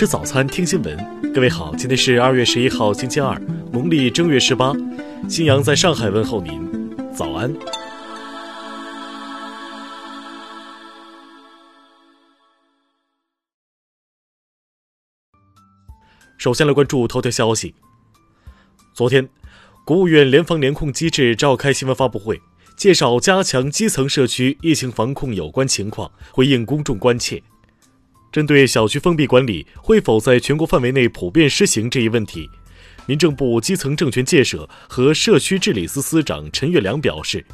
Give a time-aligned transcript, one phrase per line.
[0.00, 1.30] 吃早餐，听新闻。
[1.30, 3.38] 各位好，今天是二月十一号，星期二，
[3.70, 4.72] 农历正月十八。
[5.28, 7.54] 新阳在上海问候您，早安。
[16.38, 17.74] 首先来关注头条消息。
[18.94, 19.28] 昨天，
[19.84, 22.40] 国务院联防联控机制召开新闻发布会，
[22.74, 27.42] 介绍加强基层社区疫情防控有关情况，回应公众关切。
[28.32, 32.48] 针对小区封闭管理会否在全国范围内普遍施行这一问题，
[33.06, 37.44] 民政部基层政权建设和社区治理司司长陈月良表示，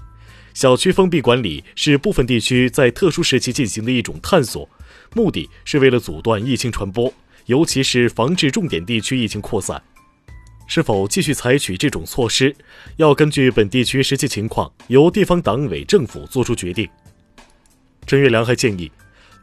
[0.53, 4.69] 小区封闭管理是部分地区在特殊时期进行的一种探索，
[5.15, 7.11] 目的是为了阻断疫情传播，
[7.47, 9.83] 尤其是防治重点地区疫情扩散。
[10.67, 12.55] 是否继续采取这种措施，
[12.97, 16.87] 要根据本地区实际情况，由地方党委政府作出决定。
[18.07, 18.91] 陈月良还建议。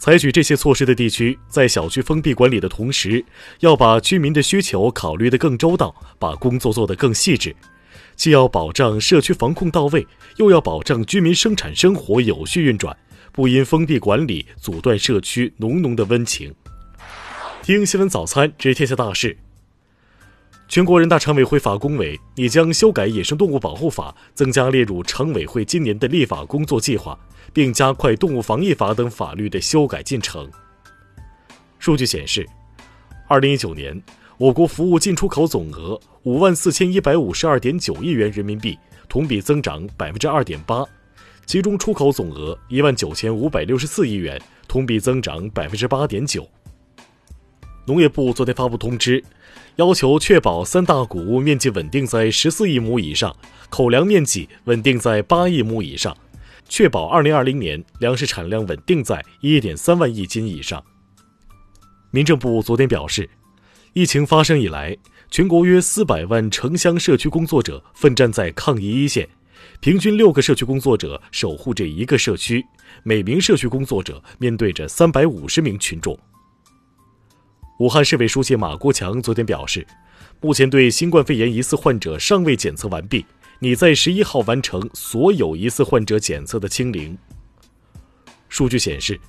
[0.03, 3.23] 采取这些措施的地区，在小区封闭管理的同时，
[3.61, 7.55] 要把居民的需求考虑得更周到，把工作做得更细致，
[8.13, 10.05] 既要保障社区防控到位，
[10.35, 12.93] 又要保障居民生产生活有序运转，
[13.31, 16.53] 不因封闭管理阻断社区浓浓的温情。
[17.61, 19.37] 听新闻早餐知天下大事。
[20.73, 27.15] 全国人大常委会法工委拟将修改《野生动物保护法》，增加列入常委会今年的立法工作计划。
[27.53, 30.49] 并加快动物防疫法等法律的修改进程。
[31.77, 32.43] 数据显示，
[33.27, 34.01] 二零一九年
[34.39, 38.75] 我国服务进出口总额五万四千一百五十二点九亿元人民币，
[39.07, 40.83] 同比增长百分之二点八，
[41.45, 46.49] 其中出口总额一万九千五百六十四亿元，同比增长百分之八点九。
[47.85, 49.21] 农业部昨天发布通知，
[49.75, 53.35] 要求确保三大谷物面积稳定在十四亿亩以上，
[53.69, 56.15] 口粮面积稳定在八亿亩以上。
[56.69, 60.81] 确保二零二零年粮食产量稳定在一点三万亿斤以上。
[62.09, 63.29] 民政部昨天表示，
[63.91, 64.97] 疫情发生以来，
[65.29, 69.27] 全国约四百万城乡社区工作者奋战在抗疫一线，
[69.81, 72.65] 平均六个社区工作者守护着一个社区，
[73.03, 76.17] 每名社区工作者面对着三百五十名群众。
[77.79, 79.85] 武汉市委书记马国强昨天表示，
[80.39, 83.25] 目前对新冠肺炎疑似患者尚未检测完毕。
[83.57, 87.17] 拟在十一号完成所有疑似患者检测的清零。
[88.47, 89.19] 数据显示，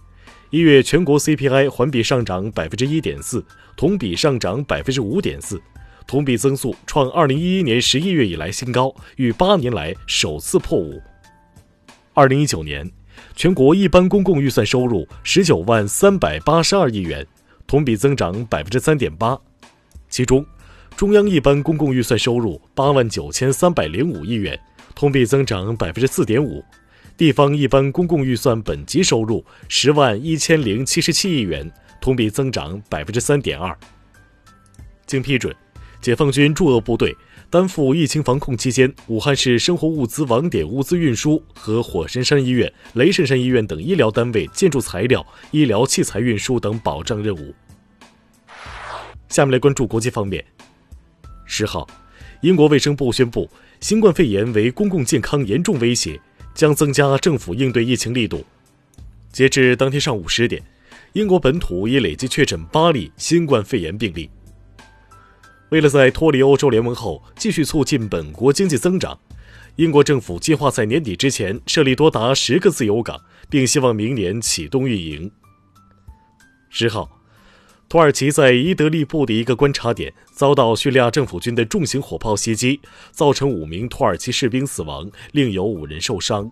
[0.51, 3.43] 一月全国 CPI 环比上涨百分之一点四，
[3.77, 5.63] 同比上涨百分之五点四，
[6.07, 11.01] 同比增速创二零一一年十一月以来新高，逾八年来首次破五。
[12.13, 12.91] 二零一九年，
[13.37, 17.25] 全国一般公共预算收入十九万三百八十二亿元，
[17.67, 19.39] 同比增长百分之三点八，
[20.09, 20.45] 其中。
[20.97, 24.57] 中央一般公共预算收入八万九千三百零五亿元，
[24.95, 26.63] 同比增长百分之四点五；
[27.17, 31.69] 地方一般公共预算本级收入十万一千零七十七亿元，
[32.01, 33.77] 同比增长百分之三点二。
[35.05, 35.53] 经批准，
[36.01, 37.13] 解放军驻鄂部队
[37.55, 47.55] 担负疫情防控期间武汉市生活物资网点物资运输和火神山医院、雷神山医院等医疗单位建筑材料、医疗器材运输等保障任务。
[49.29, 50.45] 下面来关注国际方面。
[51.45, 51.87] 十号，
[52.43, 53.49] 英国卫生部宣布，
[53.79, 56.21] 新冠肺炎为公共健康严重威胁，
[56.57, 58.45] 将增加政府应对疫情力度。
[59.31, 60.61] 截至当天上午十点，
[61.13, 64.29] 英国本土已累计确诊八例新冠肺炎病例。
[65.75, 69.19] 为了在脱离欧洲联盟后继续促进本国经济增长，
[69.75, 73.21] 英国政府计划在年底之前设立多达十个自由港，
[73.51, 75.29] 并希望明年启动运营。
[76.71, 77.11] 十号。
[77.89, 82.81] 土耳其在伊德利布的一个观察点遭到叙利亚政府军的重型火炮袭击，
[83.11, 86.49] 造成五名土耳其士兵死亡，另有五人受伤。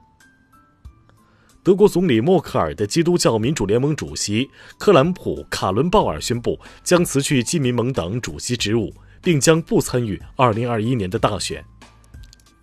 [1.62, 4.50] 德国总理默克尔的基督教民主联盟主席
[4.81, 11.65] 克兰普·卡伦鲍尔宣布将辞去基民盟党主席职务，并将不参与2021年的大选。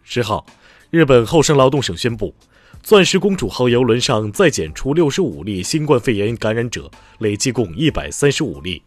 [0.04, 0.46] 十号，
[0.90, 2.34] 日本厚生劳动省宣布。
[2.82, 6.90] 钻石公主号游轮上再检出六十五例新冠肺炎感染者，
[7.20, 8.82] 累计共一百三十五例。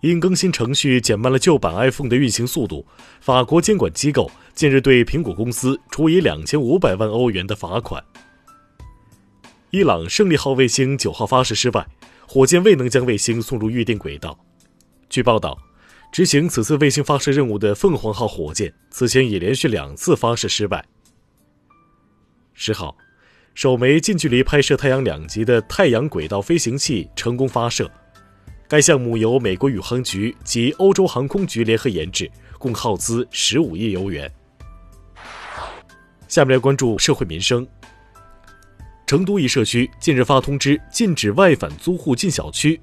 [0.00, 2.86] 因更新程序减慢了旧版 iPhone 的运行速度，
[3.20, 8.02] 法国监管机构近日对苹果公司处以两千五百万欧元的罚款。
[9.70, 11.86] 伊朗胜利号卫星九号发射失败，
[12.26, 14.36] 火箭未能将卫星送入预定轨道。
[15.10, 15.56] 据报道，
[16.12, 20.84] 执行此次卫星发射任务的凤凰号火箭此前已连续两次发射失败。
[22.52, 22.96] 十号，
[23.54, 27.90] 首枚近距离拍摄太阳两极的太阳轨道飞行器成功发射。
[28.68, 34.30] 该项目由美国宇航局及欧洲航空局联合研制，共耗资十五亿欧元。
[36.28, 37.66] 下面来关注社会民生。
[39.06, 42.80] 成都一社区近日发通知，禁止外返租户进小区，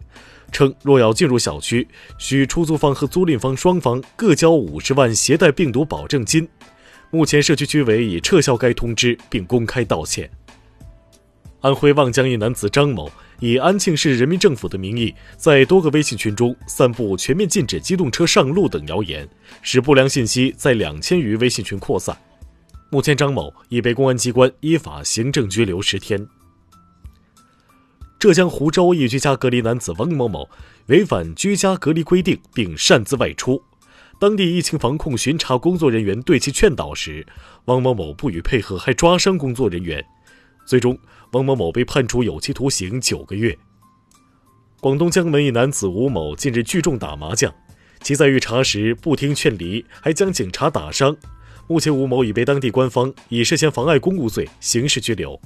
[0.52, 6.48] 称若要进入小区，需出租方和租赁方双方各交五十万携带病毒保证金。
[7.10, 10.30] 目前，社区居委已撤销该通知，并公开道歉。
[11.62, 19.28] 安徽望江一男子张某以安庆市人民政府的名义，在多个微信群中散布全面禁止机动车上路等谣言，
[19.62, 22.16] 使不良信息在两千余微信群扩散。
[22.90, 26.26] 目前，张某已被公安机关依法行政拘留十天。
[28.20, 30.50] 浙江湖州一居家隔离男子汪某某
[30.88, 33.62] 违反居家隔离规定，并擅自外出。
[34.20, 37.24] 当地疫情防控巡查工作人员对其劝导时，
[37.66, 40.04] 汪某某不予配合，还抓伤工作人员。
[40.66, 40.98] 最终，
[41.34, 43.56] 汪某某被判处有期徒刑九个月。
[44.80, 47.54] 广东江门一男子吴某近日聚众打麻将，
[48.02, 51.16] 其在遇查时不听劝离，还将警察打伤。
[51.68, 55.40] 目前，吴某已被当地官方以涉嫌妨碍公务罪刑事拘留。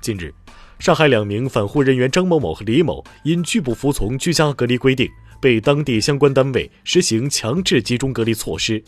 [0.00, 0.32] 近日，
[0.80, 5.06] 上海两名返沪人员张某某和李某因拒不服从居家隔离规定，
[5.38, 8.82] 被当地相关单位实行强制集中隔离措施。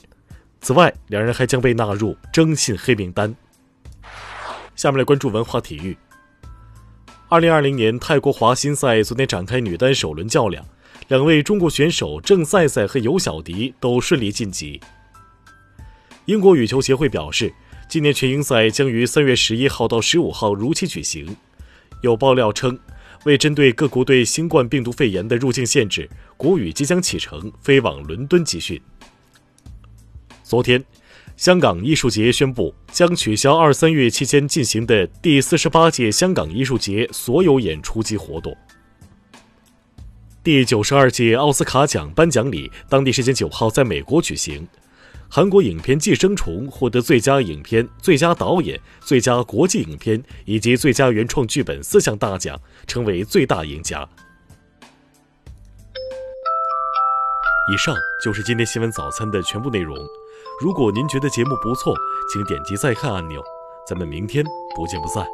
[0.62, 3.34] 此外，两人还将被纳入征信黑名单。
[4.74, 5.94] 下面来关注文化体育。
[7.28, 10.64] 二零二零年泰国华新赛昨天展开女单首轮较量，
[11.08, 14.80] 两位中国选手郑赛赛和尤小迪都顺利晋级。
[16.24, 17.52] 英国羽球协会表示，
[17.86, 21.36] 今年全英赛将于三月十一号到十五号如期举行。
[22.00, 22.78] 有爆料称，
[23.24, 28.80] 为针对各国对新冠病毒肺炎的入境限制，国羽即将启程飞往伦敦集训。
[30.42, 30.84] 昨天，
[31.36, 38.56] 香港艺术节宣布将取消二三月期间进行的第四十八届香港艺术节所有演出及活动。
[40.44, 44.66] 第九十二届奥斯卡奖颁奖礼当地时间九号在美国举行。
[45.34, 54.06] 韩国影片《寄生虫》获得最佳影片、最佳导演、最佳国际影片以及最佳原创剧本四项大奖，成为最大赢家。
[57.72, 59.96] 以上就是今天新闻早餐的全部内容。
[60.60, 61.94] 如果您觉得节目不错，
[62.30, 63.42] 请点击再看按钮。
[63.88, 64.44] 咱们明天
[64.76, 65.26] 不见不散。